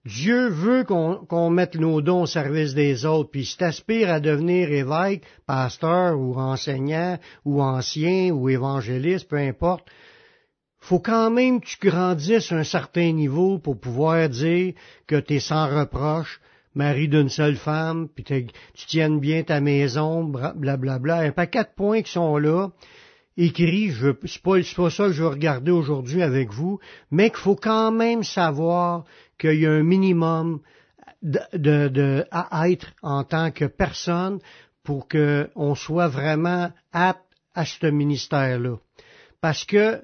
Dieu 0.05 0.49
veut 0.49 0.83
qu'on 0.83 1.49
mette 1.49 1.75
nos 1.75 1.99
dons 1.99 2.23
au 2.23 2.27
service 2.27 2.75
des 2.75 3.07
autres, 3.07 3.31
puis 3.31 3.43
si 3.43 3.57
t'aspires 3.57 4.11
à 4.11 4.19
devenir 4.19 4.71
évêque, 4.71 5.23
pasteur 5.47 6.19
ou 6.19 6.35
enseignant 6.35 7.17
ou 7.43 7.59
ancien 7.63 8.29
ou 8.29 8.47
évangéliste, 8.49 9.27
peu 9.27 9.37
importe, 9.37 9.87
faut 10.77 10.99
quand 10.99 11.31
même 11.31 11.59
que 11.59 11.65
tu 11.65 11.89
grandisses 11.89 12.51
à 12.51 12.57
un 12.57 12.63
certain 12.63 13.11
niveau 13.13 13.57
pour 13.57 13.79
pouvoir 13.79 14.29
dire 14.29 14.75
que 15.07 15.19
tu 15.19 15.35
es 15.35 15.39
sans 15.39 15.67
reproche, 15.75 16.39
mari 16.75 17.07
d'une 17.07 17.29
seule 17.29 17.55
femme, 17.55 18.07
puis 18.07 18.23
tu 18.23 18.85
tiennes 18.85 19.19
bien 19.19 19.41
ta 19.41 19.59
maison, 19.59 20.23
blablabla. 20.23 20.99
Bla, 20.99 21.17
un 21.21 21.31
paquet 21.31 21.63
de 21.63 21.69
points 21.75 22.03
qui 22.03 22.11
sont 22.11 22.37
là, 22.37 22.69
écrits, 23.37 23.89
je 23.89 24.09
c'est 24.25 24.41
pas, 24.41 24.57
pas 24.75 24.89
ça 24.91 25.07
que 25.07 25.13
je 25.13 25.23
vais 25.23 25.29
regarder 25.29 25.71
aujourd'hui 25.71 26.21
avec 26.21 26.51
vous, 26.51 26.79
mais 27.09 27.31
qu'il 27.31 27.39
faut 27.39 27.55
quand 27.55 27.91
même 27.91 28.23
savoir 28.23 29.05
qu'il 29.37 29.59
y 29.59 29.65
a 29.65 29.71
un 29.71 29.83
minimum 29.83 30.61
de, 31.21 31.87
de, 31.87 32.25
à 32.31 32.69
être 32.69 32.91
en 33.01 33.23
tant 33.23 33.51
que 33.51 33.65
personne 33.65 34.39
pour 34.83 35.07
qu'on 35.07 35.75
soit 35.75 36.07
vraiment 36.07 36.71
apte 36.91 37.21
à 37.53 37.65
ce 37.65 37.87
ministère-là. 37.87 38.77
Parce 39.41 39.65
que 39.65 40.01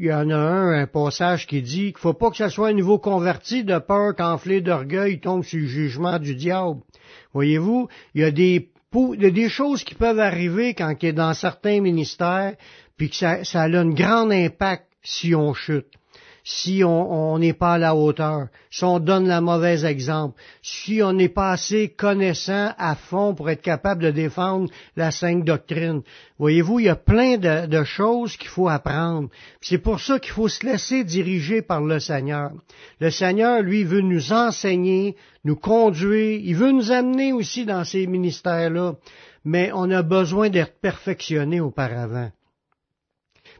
il 0.00 0.06
y 0.06 0.12
en 0.12 0.30
a 0.30 0.36
un, 0.36 0.80
un 0.82 0.86
passage 0.86 1.48
qui 1.48 1.60
dit 1.60 1.92
qu'il 1.92 1.98
faut 1.98 2.14
pas 2.14 2.30
que 2.30 2.36
ce 2.36 2.48
soit 2.48 2.68
un 2.68 2.72
nouveau 2.72 2.98
converti 2.98 3.64
de 3.64 3.78
peur 3.78 4.14
qu'enflé 4.14 4.60
d'orgueil 4.60 5.20
tombe 5.20 5.42
sur 5.42 5.58
le 5.58 5.66
jugement 5.66 6.20
du 6.20 6.36
diable. 6.36 6.80
Voyez-vous, 7.34 7.88
il 8.14 8.20
y 8.20 8.24
a 8.24 8.30
des 8.30 8.70
il 8.94 9.22
y 9.22 9.26
a 9.26 9.30
des 9.30 9.50
choses 9.50 9.84
qui 9.84 9.94
peuvent 9.94 10.18
arriver 10.20 10.72
quand 10.72 10.94
il 11.02 11.08
est 11.08 11.12
dans 11.12 11.34
certains 11.34 11.80
ministères, 11.80 12.54
puis 12.96 13.10
que 13.10 13.16
ça, 13.16 13.44
ça 13.44 13.62
a 13.62 13.66
un 13.66 13.90
grand 13.90 14.30
impact 14.30 14.86
si 15.02 15.34
on 15.34 15.52
chute 15.52 15.97
si 16.50 16.82
on 16.82 17.38
n'est 17.38 17.52
pas 17.52 17.74
à 17.74 17.78
la 17.78 17.94
hauteur, 17.94 18.48
si 18.70 18.82
on 18.82 19.00
donne 19.00 19.28
le 19.28 19.38
mauvais 19.38 19.84
exemple, 19.84 20.40
si 20.62 21.02
on 21.02 21.12
n'est 21.12 21.28
pas 21.28 21.50
assez 21.50 21.90
connaissant 21.90 22.72
à 22.78 22.94
fond 22.94 23.34
pour 23.34 23.50
être 23.50 23.60
capable 23.60 24.02
de 24.02 24.10
défendre 24.10 24.70
la 24.96 25.10
sainte 25.10 25.44
doctrine. 25.44 26.00
Voyez-vous, 26.38 26.78
il 26.78 26.86
y 26.86 26.88
a 26.88 26.96
plein 26.96 27.36
de, 27.36 27.66
de 27.66 27.84
choses 27.84 28.38
qu'il 28.38 28.48
faut 28.48 28.66
apprendre. 28.66 29.28
C'est 29.60 29.76
pour 29.76 30.00
ça 30.00 30.18
qu'il 30.18 30.32
faut 30.32 30.48
se 30.48 30.64
laisser 30.64 31.04
diriger 31.04 31.60
par 31.60 31.82
le 31.82 32.00
Seigneur. 32.00 32.52
Le 32.98 33.10
Seigneur, 33.10 33.60
lui, 33.60 33.84
veut 33.84 34.00
nous 34.00 34.32
enseigner, 34.32 35.16
nous 35.44 35.56
conduire, 35.56 36.40
il 36.42 36.56
veut 36.56 36.72
nous 36.72 36.90
amener 36.90 37.34
aussi 37.34 37.66
dans 37.66 37.84
ces 37.84 38.06
ministères-là, 38.06 38.94
mais 39.44 39.70
on 39.74 39.90
a 39.90 40.02
besoin 40.02 40.48
d'être 40.48 40.80
perfectionné 40.80 41.60
auparavant. 41.60 42.30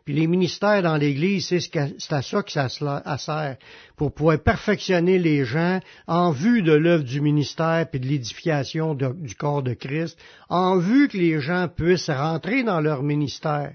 Puis 0.09 0.17
les 0.17 0.27
ministères 0.27 0.83
dans 0.83 0.97
l'Église, 0.97 1.49
c'est 1.49 2.13
à 2.15 2.23
ça 2.23 2.43
que 2.43 2.51
ça 2.51 2.71
sert, 2.71 3.57
pour 3.95 4.15
pouvoir 4.15 4.39
perfectionner 4.43 5.19
les 5.19 5.45
gens 5.45 5.81
en 6.07 6.31
vue 6.31 6.63
de 6.63 6.73
l'œuvre 6.73 7.05
du 7.05 7.21
ministère 7.21 7.87
et 7.93 7.99
de 7.99 8.07
l'édification 8.07 8.95
du 8.95 9.35
corps 9.35 9.63
de 9.63 9.75
Christ, 9.75 10.19
en 10.49 10.79
vue 10.79 11.09
que 11.09 11.19
les 11.19 11.43
gens 11.43 11.69
puissent 11.69 12.09
rentrer 12.09 12.63
dans 12.63 12.81
leur 12.81 13.03
ministère. 13.03 13.75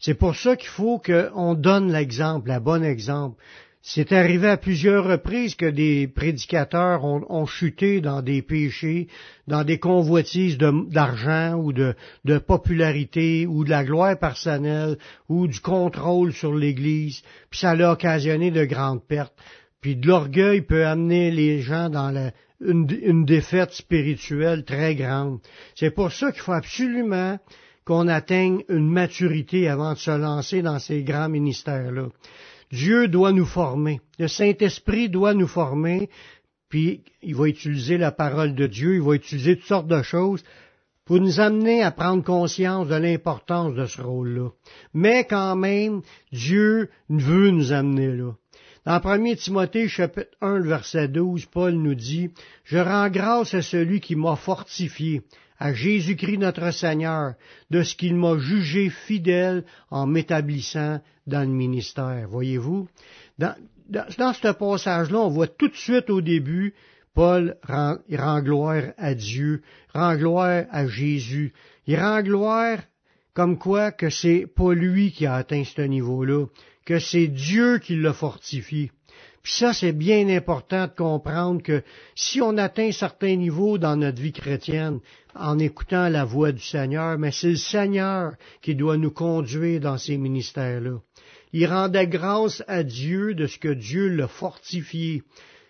C'est 0.00 0.14
pour 0.14 0.34
ça 0.34 0.56
qu'il 0.56 0.70
faut 0.70 0.98
qu'on 0.98 1.54
donne 1.54 1.92
l'exemple, 1.92 2.50
le 2.50 2.58
bon 2.58 2.82
exemple. 2.82 3.40
C'est 3.84 4.12
arrivé 4.12 4.46
à 4.48 4.56
plusieurs 4.56 5.04
reprises 5.04 5.56
que 5.56 5.66
des 5.66 6.06
prédicateurs 6.06 7.04
ont, 7.04 7.46
chuté 7.46 8.00
dans 8.00 8.22
des 8.22 8.40
péchés, 8.40 9.08
dans 9.48 9.64
des 9.64 9.80
convoitises 9.80 10.56
d'argent 10.56 11.54
ou 11.54 11.72
de, 11.72 11.94
popularité 12.38 13.44
ou 13.44 13.64
de 13.64 13.70
la 13.70 13.82
gloire 13.82 14.16
personnelle 14.16 14.98
ou 15.28 15.48
du 15.48 15.58
contrôle 15.58 16.32
sur 16.32 16.54
l'Église, 16.54 17.22
puis 17.50 17.58
ça 17.58 17.70
a 17.70 17.92
occasionné 17.92 18.52
de 18.52 18.64
grandes 18.64 19.04
pertes. 19.04 19.34
Puis 19.80 19.96
de 19.96 20.06
l'orgueil 20.06 20.62
peut 20.62 20.86
amener 20.86 21.32
les 21.32 21.60
gens 21.60 21.90
dans 21.90 22.30
une 22.60 23.24
défaite 23.24 23.72
spirituelle 23.72 24.64
très 24.64 24.94
grande. 24.94 25.40
C'est 25.74 25.90
pour 25.90 26.12
ça 26.12 26.30
qu'il 26.30 26.42
faut 26.42 26.52
absolument 26.52 27.40
qu'on 27.84 28.06
atteigne 28.06 28.62
une 28.68 28.88
maturité 28.88 29.68
avant 29.68 29.94
de 29.94 29.98
se 29.98 30.12
lancer 30.12 30.62
dans 30.62 30.78
ces 30.78 31.02
grands 31.02 31.28
ministères-là. 31.28 32.06
Dieu 32.72 33.06
doit 33.06 33.32
nous 33.32 33.46
former. 33.46 34.00
Le 34.18 34.28
Saint-Esprit 34.28 35.10
doit 35.10 35.34
nous 35.34 35.46
former, 35.46 36.08
puis 36.70 37.02
il 37.22 37.36
va 37.36 37.46
utiliser 37.46 37.98
la 37.98 38.12
parole 38.12 38.54
de 38.54 38.66
Dieu, 38.66 38.94
il 38.94 39.02
va 39.02 39.14
utiliser 39.14 39.56
toutes 39.56 39.66
sortes 39.66 39.88
de 39.88 40.02
choses 40.02 40.42
pour 41.04 41.20
nous 41.20 41.38
amener 41.40 41.82
à 41.82 41.90
prendre 41.90 42.24
conscience 42.24 42.88
de 42.88 42.94
l'importance 42.94 43.74
de 43.74 43.84
ce 43.84 44.00
rôle-là. 44.00 44.48
Mais 44.94 45.24
quand 45.24 45.54
même, 45.54 46.00
Dieu 46.32 46.88
veut 47.10 47.50
nous 47.50 47.72
amener 47.72 48.10
là. 48.12 48.32
Dans 48.86 49.00
1 49.04 49.34
Timothée 49.34 49.86
chapitre 49.86 50.30
1, 50.40 50.60
verset 50.60 51.08
12, 51.08 51.46
Paul 51.46 51.74
nous 51.74 51.94
dit, 51.94 52.30
Je 52.64 52.78
rends 52.78 53.10
grâce 53.10 53.54
à 53.54 53.62
celui 53.62 54.00
qui 54.00 54.16
m'a 54.16 54.34
fortifié, 54.34 55.22
à 55.62 55.72
Jésus-Christ 55.72 56.38
notre 56.38 56.72
Seigneur, 56.72 57.34
de 57.70 57.84
ce 57.84 57.94
qu'il 57.94 58.16
m'a 58.16 58.36
jugé 58.36 58.90
fidèle 58.90 59.62
en 59.92 60.08
m'établissant 60.08 61.00
dans 61.28 61.42
le 61.42 61.54
ministère. 61.54 62.26
Voyez-vous? 62.28 62.88
Dans, 63.38 63.54
dans, 63.88 64.32
ce 64.32 64.52
passage-là, 64.52 65.20
on 65.20 65.28
voit 65.28 65.46
tout 65.46 65.68
de 65.68 65.76
suite 65.76 66.10
au 66.10 66.20
début, 66.20 66.74
Paul 67.14 67.54
rend, 67.62 67.98
il 68.08 68.18
gloire 68.42 68.82
à 68.98 69.14
Dieu, 69.14 69.62
rend 69.94 70.16
gloire 70.16 70.64
à 70.68 70.88
Jésus. 70.88 71.52
Il 71.86 71.96
rend 71.96 72.22
gloire 72.22 72.78
comme 73.32 73.56
quoi 73.56 73.92
que 73.92 74.10
c'est 74.10 74.48
pas 74.52 74.74
lui 74.74 75.12
qui 75.12 75.26
a 75.26 75.36
atteint 75.36 75.62
ce 75.62 75.82
niveau-là, 75.82 76.46
que 76.84 76.98
c'est 76.98 77.28
Dieu 77.28 77.78
qui 77.78 77.94
l'a 77.94 78.12
fortifié. 78.12 78.90
Puis 79.42 79.54
ça, 79.54 79.72
c'est 79.72 79.92
bien 79.92 80.28
important 80.28 80.86
de 80.86 80.92
comprendre 80.92 81.62
que 81.62 81.82
si 82.14 82.40
on 82.40 82.56
atteint 82.58 82.92
certains 82.92 83.34
niveaux 83.34 83.76
dans 83.76 83.96
notre 83.96 84.22
vie 84.22 84.32
chrétienne, 84.32 85.00
en 85.34 85.58
écoutant 85.58 86.08
la 86.08 86.24
voix 86.24 86.52
du 86.52 86.62
Seigneur, 86.62 87.18
mais 87.18 87.32
c'est 87.32 87.50
le 87.50 87.56
Seigneur 87.56 88.34
qui 88.60 88.74
doit 88.74 88.96
nous 88.96 89.10
conduire 89.10 89.80
dans 89.80 89.98
ces 89.98 90.16
ministères-là. 90.16 90.98
Il 91.52 91.66
rendait 91.66 92.06
grâce 92.06 92.62
à 92.68 92.82
Dieu 92.82 93.34
de 93.34 93.46
ce 93.46 93.58
que 93.58 93.72
Dieu 93.72 94.08
l'a 94.08 94.28
fortifié. 94.28 95.22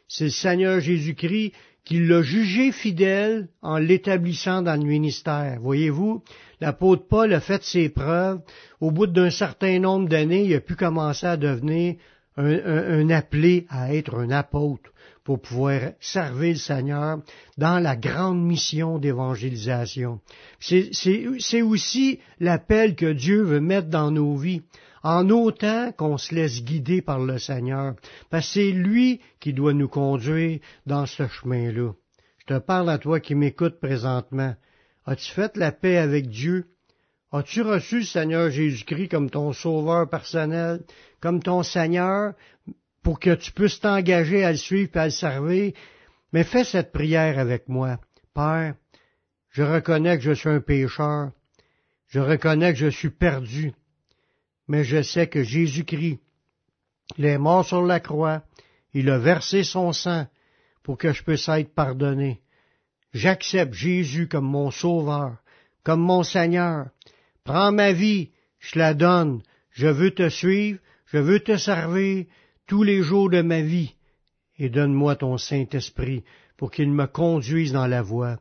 C'est 0.07 0.25
le 0.25 0.31
Seigneur 0.31 0.81
Jésus-Christ 0.81 1.53
qui 1.85 1.99
l'a 1.99 2.23
jugé 2.23 2.71
fidèle 2.71 3.49
en 3.63 3.79
l'établissant 3.79 4.63
dans 4.63 4.81
le 4.81 4.87
ministère. 4.87 5.59
Voyez-vous, 5.61 6.23
l'apôtre 6.61 7.07
Paul 7.09 7.33
a 7.33 7.41
fait 7.41 7.65
ses 7.65 7.89
preuves. 7.89 8.41
Au 8.81 8.91
bout 8.93 9.09
d'un 9.09 9.31
certain 9.31 9.81
nombre 9.81 10.09
d'années, 10.09 10.45
il 10.45 10.55
a 10.55 10.61
pu 10.61 10.77
commencer 10.77 11.27
à 11.27 11.37
devenir 11.37 11.97
un, 12.37 13.11
appelé 13.11 13.67
à 13.69 13.95
être 13.95 14.15
un 14.17 14.31
apôtre 14.31 14.91
pour 15.25 15.41
pouvoir 15.41 15.93
servir 16.01 16.55
le 16.55 16.59
Seigneur 16.59 17.19
dans 17.57 17.79
la 17.79 17.97
grande 17.97 18.43
mission 18.43 18.99
d'évangélisation. 18.99 20.21
C'est 20.61 21.63
aussi 21.63 22.19
l'appel 22.41 22.97
que 22.97 23.13
Dieu 23.13 23.43
veut 23.43 23.61
mettre 23.61 23.89
dans 23.89 24.11
nos 24.11 24.37
vies 24.37 24.63
en 25.03 25.29
autant 25.31 25.93
qu'on 25.93 26.17
se 26.17 26.35
laisse 26.35 26.63
guider 26.63 27.03
par 27.03 27.19
le 27.19 27.39
Seigneur, 27.39 27.95
parce 28.31 28.47
que 28.47 28.53
c'est 28.53 28.71
lui 28.71 29.21
qui 29.41 29.53
doit 29.53 29.73
nous 29.75 29.89
conduire 29.89 30.61
dans 30.87 31.07
ce 31.07 31.27
chemin-là. 31.27 31.93
Je 32.39 32.55
te 32.55 32.59
parle 32.59 32.91
à 32.91 32.99
toi 32.99 33.21
qui 33.21 33.35
m'écoutes 33.35 33.81
présentement. 33.81 34.55
As-tu 35.05 35.33
fait 35.33 35.57
la 35.57 35.73
paix 35.73 35.99
avec 35.99 36.29
Dieu? 36.29 36.67
As-tu 37.33 37.63
reçu 37.63 38.05
Seigneur 38.05 38.51
Jésus-Christ 38.51 39.09
comme 39.09 39.31
ton 39.31 39.53
sauveur 39.53 40.09
personnel, 40.09 40.83
comme 41.21 41.43
ton 41.43 41.63
Seigneur, 41.63 42.35
pour 43.03 43.19
que 43.19 43.35
tu 43.35 43.53
puisses 43.53 43.81
t'engager 43.81 44.45
à 44.45 44.53
le 44.53 44.59
suivre 44.59 44.91
et 44.95 44.99
à 44.99 45.05
le 45.07 45.11
servir? 45.11 45.73
Mais 46.33 46.45
fais 46.45 46.65
cette 46.65 46.93
prière 46.93 47.39
avec 47.39 47.69
moi. 47.69 47.99
Père, 48.35 48.75
je 49.51 49.63
reconnais 49.63 50.19
que 50.19 50.25
je 50.25 50.33
suis 50.33 50.49
un 50.49 50.61
pécheur. 50.61 51.33
Je 52.09 52.21
reconnais 52.21 52.73
que 52.73 52.79
je 52.79 52.89
suis 52.89 53.11
perdu 53.11 53.73
mais 54.69 54.85
je 54.85 55.03
sais 55.03 55.27
que 55.27 55.43
Jésus-Christ, 55.43 56.19
il 57.19 57.25
est 57.25 57.39
mort 57.39 57.65
sur 57.65 57.83
la 57.83 58.01
croix, 58.01 58.43
il 58.95 59.11
a 59.11 59.19
versé 59.19 59.65
son 59.65 59.93
sang 59.93 60.27
pour 60.83 60.99
que 60.99 61.13
je 61.13 61.23
puisse 61.23 61.49
être 61.49 61.75
pardonné. 61.75 62.41
J'accepte 63.13 63.75
Jésus 63.75 64.29
comme 64.29 64.47
mon 64.47 64.71
sauveur, 64.71 65.37
comme 65.85 66.01
mon 66.01 66.23
Seigneur. 66.23 66.87
Prends 67.45 67.73
ma 67.73 67.93
vie, 67.93 68.31
je 68.59 68.79
la 68.79 68.95
donne. 68.95 69.43
Je 69.71 69.87
veux 69.87 70.11
te 70.11 70.29
suivre, 70.29 70.79
je 71.07 71.19
veux 71.19 71.41
te 71.41 71.57
servir 71.57 72.27
tous 72.67 72.83
les 72.83 73.03
jours 73.03 73.31
de 73.31 73.43
ma 73.43 73.63
vie. 73.63 73.95
Et 74.59 74.69
donne-moi 74.69 75.17
ton 75.17 75.39
Saint-Esprit 75.39 76.25
pour 76.57 76.71
qu'il 76.71 76.91
me 76.93 77.07
conduise 77.07 77.73
dans 77.73 77.87
la 77.87 78.03
voie 78.03 78.39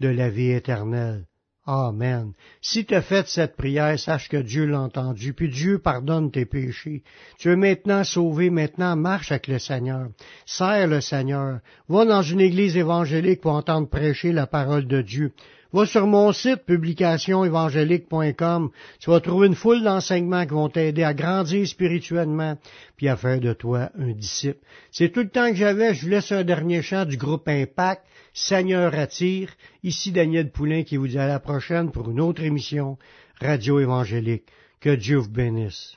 de 0.00 0.08
la 0.08 0.28
vie 0.28 0.50
éternelle. 0.50 1.24
Amen. 1.66 2.34
Si 2.60 2.84
tu 2.84 2.94
as 2.94 3.00
fait 3.00 3.26
cette 3.26 3.56
prière, 3.56 3.98
sache 3.98 4.28
que 4.28 4.36
Dieu 4.36 4.66
l'a 4.66 4.80
entendu, 4.80 5.32
puis 5.32 5.48
Dieu 5.48 5.78
pardonne 5.78 6.30
tes 6.30 6.44
péchés. 6.44 7.02
Tu 7.38 7.50
es 7.50 7.56
maintenant 7.56 8.04
sauvé, 8.04 8.50
maintenant 8.50 8.94
marche 8.96 9.32
avec 9.32 9.46
le 9.46 9.58
Seigneur. 9.58 10.08
Sers 10.44 10.86
le 10.86 11.00
Seigneur. 11.00 11.60
Va 11.88 12.04
dans 12.04 12.20
une 12.20 12.42
église 12.42 12.76
évangélique 12.76 13.40
pour 13.40 13.52
entendre 13.52 13.88
prêcher 13.88 14.30
la 14.32 14.46
parole 14.46 14.86
de 14.86 15.00
Dieu. 15.00 15.32
Va 15.74 15.84
sur 15.86 16.06
mon 16.06 16.32
site 16.32 16.64
publicationévangélique.com. 16.66 18.70
Tu 19.00 19.10
vas 19.10 19.18
trouver 19.18 19.48
une 19.48 19.56
foule 19.56 19.82
d'enseignements 19.82 20.46
qui 20.46 20.52
vont 20.52 20.68
t'aider 20.68 21.02
à 21.02 21.14
grandir 21.14 21.66
spirituellement 21.66 22.56
puis 22.96 23.08
à 23.08 23.16
faire 23.16 23.40
de 23.40 23.52
toi 23.52 23.90
un 23.98 24.12
disciple. 24.12 24.60
C'est 24.92 25.08
tout 25.08 25.22
le 25.22 25.30
temps 25.30 25.48
que 25.48 25.56
j'avais. 25.56 25.92
Je 25.92 26.02
vous 26.02 26.10
laisse 26.10 26.30
un 26.30 26.44
dernier 26.44 26.80
chant 26.80 27.04
du 27.04 27.16
groupe 27.16 27.48
Impact. 27.48 28.02
Seigneur 28.32 28.94
attire. 28.94 29.50
Ici 29.82 30.12
Daniel 30.12 30.52
Poulain 30.52 30.84
qui 30.84 30.96
vous 30.96 31.08
dit 31.08 31.18
à 31.18 31.26
la 31.26 31.40
prochaine 31.40 31.90
pour 31.90 32.08
une 32.08 32.20
autre 32.20 32.44
émission 32.44 32.96
Radio 33.40 33.80
Évangélique. 33.80 34.44
Que 34.78 34.94
Dieu 34.94 35.16
vous 35.16 35.28
bénisse. 35.28 35.96